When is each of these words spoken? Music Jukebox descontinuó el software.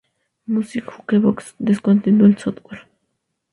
Music 0.47 0.85
Jukebox 0.87 1.53
descontinuó 1.59 2.25
el 2.25 2.35
software. 2.39 2.87